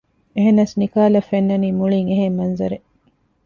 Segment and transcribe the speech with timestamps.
[0.35, 2.87] އެހެނަސް ނިކާލަށް ފެންނަނީ މުޅީން އެހެން މަންޒަރެއް